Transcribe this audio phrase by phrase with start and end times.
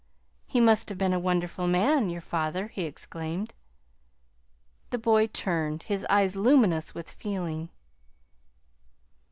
[0.47, 3.53] "He must have been a wonderful man your father!" he exclaimed.
[4.89, 7.69] The boy turned, his eyes luminous with feeling.